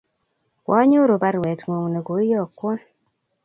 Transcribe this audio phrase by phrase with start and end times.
[0.63, 2.79] Kwanyoru parwet ng'ung' ne koiyokwon